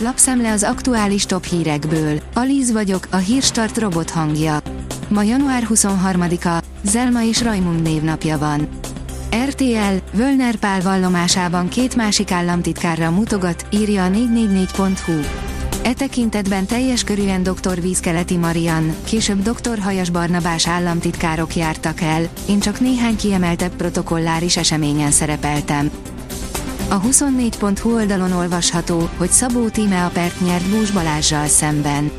Lapszemle 0.00 0.52
az 0.52 0.62
aktuális 0.62 1.26
top 1.26 1.44
hírekből. 1.44 2.20
Alíz 2.34 2.72
vagyok, 2.72 3.06
a 3.10 3.16
hírstart 3.16 3.78
robot 3.78 4.10
hangja. 4.10 4.58
Ma 5.08 5.22
január 5.22 5.66
23-a, 5.68 6.62
Zelma 6.82 7.22
és 7.22 7.42
Rajmund 7.42 7.82
névnapja 7.82 8.38
van. 8.38 8.68
RTL, 9.48 9.96
Völner 10.12 10.56
Pál 10.56 10.80
vallomásában 10.80 11.68
két 11.68 11.96
másik 11.96 12.30
államtitkárra 12.30 13.10
mutogat, 13.10 13.66
írja 13.70 14.04
a 14.04 14.08
444.hu. 14.08 15.20
E 15.82 15.92
tekintetben 15.92 16.66
teljes 16.66 17.04
körűen 17.04 17.42
dr. 17.42 17.80
Vízkeleti 17.80 18.36
Marian, 18.36 18.94
később 19.04 19.42
dr. 19.42 19.78
Hajas 19.78 20.10
Barnabás 20.10 20.68
államtitkárok 20.68 21.56
jártak 21.56 22.00
el, 22.00 22.28
én 22.48 22.60
csak 22.60 22.80
néhány 22.80 23.16
kiemeltebb 23.16 23.72
protokolláris 23.76 24.56
eseményen 24.56 25.10
szerepeltem. 25.10 25.90
A 26.90 27.00
24.hu 27.00 27.94
oldalon 27.94 28.32
olvasható, 28.32 29.08
hogy 29.16 29.30
Szabó 29.30 29.68
Tíme 29.68 30.04
a 30.04 30.08
pert 30.08 30.40
nyert 30.40 30.68
Bús 30.68 30.90
Balázsjal 30.90 31.46
szemben. 31.46 32.10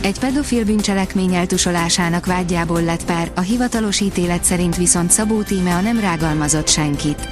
Egy 0.00 0.18
pedofil 0.18 0.64
bűncselekmény 0.64 1.34
eltusolásának 1.34 2.26
vágyából 2.26 2.82
lett 2.82 3.04
per, 3.04 3.30
a 3.34 3.40
hivatalos 3.40 4.00
ítélet 4.00 4.44
szerint 4.44 4.76
viszont 4.76 5.10
Szabó 5.10 5.42
Tíme 5.42 5.74
a 5.74 5.80
nem 5.80 6.00
rágalmazott 6.00 6.68
senkit. 6.68 7.28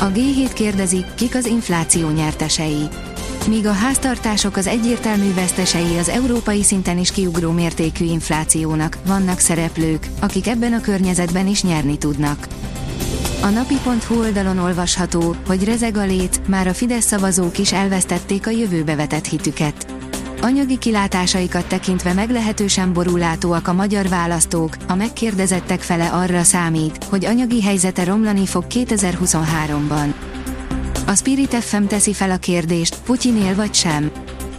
A 0.00 0.04
G7 0.04 0.50
kérdezi, 0.54 1.04
kik 1.14 1.34
az 1.34 1.46
infláció 1.46 2.08
nyertesei. 2.10 2.88
Míg 3.48 3.66
a 3.66 3.72
háztartások 3.72 4.56
az 4.56 4.66
egyértelmű 4.66 5.34
vesztesei 5.34 5.98
az 5.98 6.08
európai 6.08 6.62
szinten 6.62 6.98
is 6.98 7.10
kiugró 7.10 7.50
mértékű 7.50 8.04
inflációnak, 8.04 8.98
vannak 9.06 9.38
szereplők, 9.38 10.08
akik 10.20 10.46
ebben 10.46 10.72
a 10.72 10.80
környezetben 10.80 11.46
is 11.46 11.62
nyerni 11.62 11.98
tudnak. 11.98 12.46
A 13.44 13.48
napi.hu 13.48 14.18
oldalon 14.18 14.58
olvasható, 14.58 15.34
hogy 15.46 15.64
rezeg 15.64 15.96
a 15.96 16.04
lét, 16.04 16.48
már 16.48 16.66
a 16.66 16.74
Fidesz 16.74 17.04
szavazók 17.04 17.58
is 17.58 17.72
elvesztették 17.72 18.46
a 18.46 18.50
jövőbe 18.50 18.94
vetett 18.94 19.24
hitüket. 19.24 19.86
Anyagi 20.40 20.78
kilátásaikat 20.78 21.66
tekintve 21.66 22.12
meglehetősen 22.12 22.92
borulátóak 22.92 23.68
a 23.68 23.72
magyar 23.72 24.08
választók, 24.08 24.76
a 24.88 24.94
megkérdezettek 24.94 25.80
fele 25.80 26.08
arra 26.08 26.42
számít, 26.42 27.04
hogy 27.04 27.24
anyagi 27.24 27.62
helyzete 27.62 28.04
romlani 28.04 28.46
fog 28.46 28.64
2023-ban. 28.68 30.14
A 31.06 31.14
Spirit 31.14 31.54
FM 31.54 31.84
teszi 31.84 32.12
fel 32.12 32.30
a 32.30 32.36
kérdést, 32.36 32.96
Putyin 33.04 33.36
él 33.36 33.54
vagy 33.54 33.74
sem. 33.74 34.10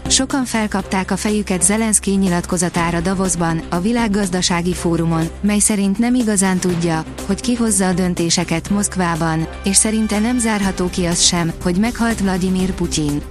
Sokan 0.08 0.46
felkapták 0.46 1.12
a 1.12 1.18
fejüket 1.18 1.64
Zelenszky 1.64 2.12
nyilatkozatára 2.12 3.00
Davosban, 3.00 3.62
a 3.70 3.80
világgazdasági 3.80 4.74
fórumon, 4.74 5.30
mely 5.42 5.60
szerint 5.60 5.98
nem 5.98 6.16
igazán 6.16 6.60
tudja, 6.60 7.04
hogy 7.26 7.42
ki 7.42 7.56
hozza 7.56 7.88
a 7.88 7.94
döntéseket 7.94 8.70
Moszkvában, 8.70 9.48
és 9.64 9.76
szerinte 9.76 10.20
nem 10.20 10.38
zárható 10.38 10.90
ki 10.90 11.06
az 11.06 11.22
sem, 11.22 11.54
hogy 11.64 11.78
meghalt 11.78 12.20
Vladimir 12.20 12.72
Putyin. 12.74 13.22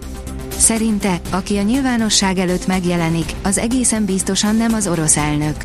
Szerinte, 0.56 1.20
aki 1.30 1.56
a 1.56 1.62
nyilvánosság 1.62 2.38
előtt 2.38 2.66
megjelenik, 2.66 3.32
az 3.42 3.58
egészen 3.58 4.04
biztosan 4.04 4.56
nem 4.56 4.72
az 4.72 4.86
orosz 4.86 5.16
elnök. 5.16 5.56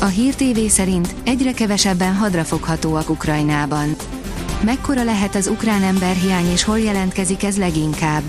A 0.00 0.06
Hír 0.06 0.34
TV 0.34 0.58
szerint 0.68 1.14
egyre 1.24 1.52
kevesebben 1.52 2.14
hadrafoghatóak 2.14 3.10
Ukrajnában. 3.10 3.96
Mekkora 4.64 5.04
lehet 5.04 5.34
az 5.34 5.46
ukrán 5.46 5.82
emberhiány 5.82 6.50
és 6.50 6.64
hol 6.64 6.78
jelentkezik 6.78 7.42
ez 7.42 7.58
leginkább? 7.58 8.22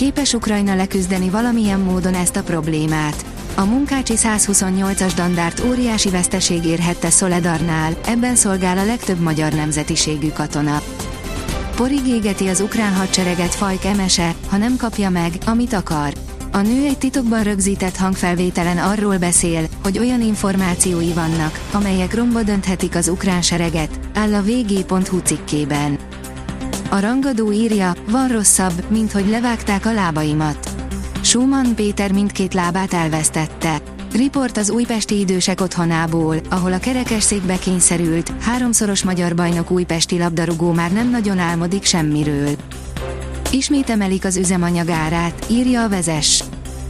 Képes 0.00 0.32
Ukrajna 0.32 0.74
leküzdeni 0.74 1.30
valamilyen 1.30 1.80
módon 1.80 2.14
ezt 2.14 2.36
a 2.36 2.42
problémát? 2.42 3.24
A 3.54 3.64
munkácsi 3.64 4.14
128-as 4.16 5.12
dandárt 5.16 5.64
óriási 5.64 6.10
veszteség 6.10 6.64
érhette 6.64 7.10
Szoledarnál, 7.10 7.92
ebben 8.06 8.36
szolgál 8.36 8.78
a 8.78 8.84
legtöbb 8.84 9.18
magyar 9.18 9.52
nemzetiségű 9.52 10.28
katona. 10.28 10.82
Porig 11.76 12.06
égeti 12.06 12.46
az 12.48 12.60
ukrán 12.60 12.94
hadsereget 12.94 13.54
Fajk 13.54 13.84
Emese, 13.84 14.34
ha 14.48 14.56
nem 14.56 14.76
kapja 14.76 15.10
meg, 15.10 15.32
amit 15.46 15.72
akar. 15.72 16.12
A 16.52 16.60
nő 16.60 16.84
egy 16.84 16.98
titokban 16.98 17.42
rögzített 17.42 17.96
hangfelvételen 17.96 18.78
arról 18.78 19.18
beszél, 19.18 19.66
hogy 19.82 19.98
olyan 19.98 20.22
információi 20.22 21.12
vannak, 21.12 21.60
amelyek 21.72 22.14
romba 22.14 22.42
dönthetik 22.42 22.94
az 22.94 23.08
ukrán 23.08 23.42
sereget, 23.42 24.00
áll 24.14 24.34
a 24.34 24.42
vg.hu 24.42 25.18
cikkében. 25.18 25.98
A 26.92 26.98
rangadó 26.98 27.52
írja, 27.52 27.94
van 28.08 28.28
rosszabb, 28.28 28.84
mint 28.88 29.12
hogy 29.12 29.28
levágták 29.28 29.86
a 29.86 29.92
lábaimat. 29.92 30.70
Schumann 31.20 31.74
Péter 31.74 32.12
mindkét 32.12 32.54
lábát 32.54 32.92
elvesztette. 32.92 33.82
Riport 34.12 34.56
az 34.56 34.70
újpesti 34.70 35.18
idősek 35.18 35.60
otthonából, 35.60 36.36
ahol 36.48 36.72
a 36.72 36.78
kerekesszékbe 36.78 37.58
kényszerült, 37.58 38.32
háromszoros 38.40 39.04
magyar 39.04 39.34
bajnok 39.34 39.70
újpesti 39.70 40.18
labdarúgó 40.18 40.72
már 40.72 40.92
nem 40.92 41.10
nagyon 41.10 41.38
álmodik 41.38 41.84
semmiről. 41.84 42.50
Ismét 43.50 43.90
emelik 43.90 44.24
az 44.24 44.36
üzemanyag 44.36 44.88
árát, 44.88 45.46
írja 45.50 45.82
a 45.82 45.88
vezes. 45.88 46.44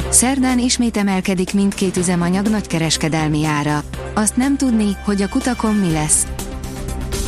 Szerdán 0.09 0.59
ismét 0.59 0.97
emelkedik 0.97 1.55
mindkét 1.55 1.97
üzemanyag 1.97 2.49
nagykereskedelmi 2.49 3.47
ára. 3.47 3.83
Azt 4.15 4.37
nem 4.37 4.57
tudni, 4.57 4.97
hogy 5.05 5.23
a 5.23 5.29
kutakon 5.29 5.75
mi 5.75 5.93
lesz. 5.93 6.27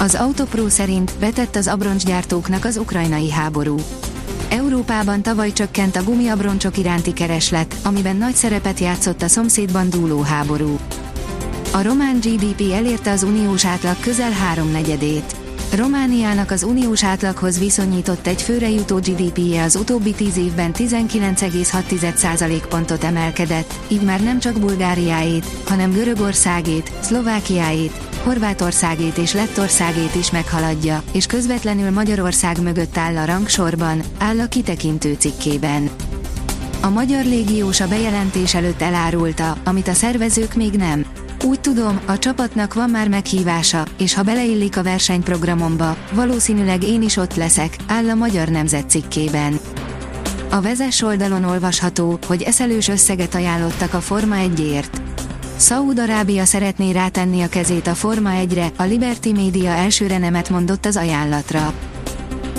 Az 0.02 0.14
Autopro 0.14 0.68
szerint 0.68 1.12
betett 1.20 1.56
az 1.56 1.66
abroncsgyártóknak 1.66 2.64
az 2.64 2.76
ukrajnai 2.76 3.30
háború. 3.30 3.76
Európában 4.48 5.22
tavaly 5.22 5.52
csökkent 5.52 5.96
a 5.96 6.02
gumiabroncsok 6.02 6.78
iránti 6.78 7.12
kereslet, 7.12 7.76
amiben 7.82 8.16
nagy 8.16 8.34
szerepet 8.34 8.78
játszott 8.78 9.22
a 9.22 9.28
szomszédban 9.28 9.90
dúló 9.90 10.20
háború. 10.20 10.78
A 11.72 11.82
román 11.82 12.16
GDP 12.16 12.72
elérte 12.72 13.10
az 13.10 13.22
uniós 13.22 13.66
átlag 13.66 14.00
közel 14.00 14.30
háromnegyedét. 14.30 15.36
Romániának 15.74 16.50
az 16.50 16.62
uniós 16.62 17.04
átlaghoz 17.04 17.58
viszonyított 17.58 18.26
egy 18.26 18.42
főre 18.42 18.70
jutó 18.70 18.96
GDP-je 18.96 19.62
az 19.62 19.76
utóbbi 19.76 20.12
10 20.12 20.36
évben 20.36 20.70
19,6% 20.74 22.62
pontot 22.68 23.04
emelkedett, 23.04 23.74
így 23.88 24.02
már 24.02 24.22
nem 24.22 24.38
csak 24.38 24.58
Bulgáriáét, 24.58 25.46
hanem 25.66 25.92
Görögországét, 25.92 26.92
Szlovákiáét, 27.00 27.92
Horvátországét 28.24 29.16
és 29.16 29.32
Lettországét 29.32 30.14
is 30.14 30.30
meghaladja, 30.30 31.02
és 31.12 31.26
közvetlenül 31.26 31.90
Magyarország 31.90 32.62
mögött 32.62 32.96
áll 32.96 33.16
a 33.16 33.24
rangsorban, 33.24 34.02
áll 34.18 34.40
a 34.40 34.46
kitekintő 34.46 35.16
cikkében. 35.18 35.90
A 36.82 36.88
magyar 36.88 37.24
légiós 37.24 37.80
a 37.80 37.88
bejelentés 37.88 38.54
előtt 38.54 38.82
elárulta, 38.82 39.56
amit 39.64 39.88
a 39.88 39.92
szervezők 39.92 40.54
még 40.54 40.72
nem. 40.72 41.04
Úgy 41.44 41.60
tudom, 41.60 42.00
a 42.06 42.18
csapatnak 42.18 42.74
van 42.74 42.90
már 42.90 43.08
meghívása, 43.08 43.84
és 43.98 44.14
ha 44.14 44.22
beleillik 44.22 44.76
a 44.76 44.82
versenyprogramomba, 44.82 45.96
valószínűleg 46.12 46.82
én 46.82 47.02
is 47.02 47.16
ott 47.16 47.34
leszek, 47.34 47.76
áll 47.86 48.08
a 48.08 48.14
Magyar 48.14 48.48
Nemzet 48.48 48.90
cikkében. 48.90 49.58
A 50.50 50.60
vezes 50.60 51.02
oldalon 51.02 51.44
olvasható, 51.44 52.18
hogy 52.26 52.42
eszelős 52.42 52.88
összeget 52.88 53.34
ajánlottak 53.34 53.94
a 53.94 54.00
Forma 54.00 54.36
1-ért. 54.38 55.01
Szaúd-Arábia 55.62 56.44
szeretné 56.44 56.90
rátenni 56.90 57.42
a 57.42 57.48
kezét 57.48 57.86
a 57.86 57.94
Forma 57.94 58.30
1-re, 58.32 58.70
a 58.76 58.82
Liberty 58.82 59.28
Media 59.28 59.70
elsőre 59.70 60.18
nemet 60.18 60.50
mondott 60.50 60.86
az 60.86 60.96
ajánlatra. 60.96 61.74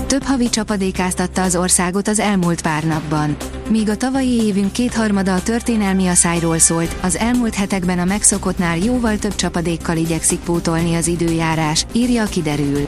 Több 0.07 0.23
havi 0.23 0.49
csapadékáztatta 0.49 1.41
az 1.41 1.55
országot 1.55 2.07
az 2.07 2.19
elmúlt 2.19 2.61
pár 2.61 2.83
napban. 2.83 3.35
Míg 3.69 3.89
a 3.89 3.97
tavalyi 3.97 4.41
évünk 4.41 4.71
kétharmada 4.71 5.33
a 5.33 5.43
történelmi 5.43 6.07
asszályról 6.07 6.57
szólt, 6.57 6.95
az 7.01 7.17
elmúlt 7.17 7.55
hetekben 7.55 7.99
a 7.99 8.05
megszokottnál 8.05 8.77
jóval 8.77 9.17
több 9.17 9.35
csapadékkal 9.35 9.97
igyekszik 9.97 10.39
pótolni 10.39 10.95
az 10.95 11.07
időjárás, 11.07 11.85
írja 11.91 12.25
kiderül. 12.25 12.87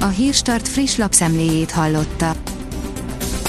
A 0.00 0.08
Hírstart 0.08 0.68
friss 0.68 0.96
lapszemléjét 0.96 1.70
hallotta. 1.70 2.34